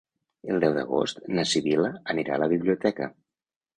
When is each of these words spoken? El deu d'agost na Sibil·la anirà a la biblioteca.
El 0.53 0.61
deu 0.63 0.77
d'agost 0.77 1.21
na 1.39 1.45
Sibil·la 1.51 1.91
anirà 2.15 2.39
a 2.39 2.43
la 2.45 2.49
biblioteca. 2.55 3.11